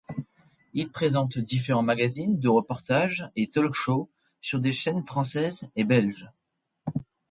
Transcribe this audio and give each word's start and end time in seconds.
Il 0.73 0.89
présente 0.89 1.37
différents 1.37 1.83
magazines 1.83 2.39
de 2.39 2.49
reportages 2.49 3.29
et 3.35 3.51
talk-shows 3.51 4.09
sur 4.41 4.59
des 4.59 4.71
chaînes 4.73 5.03
françaises 5.05 5.69
et 5.75 5.83
belges. 5.83 6.27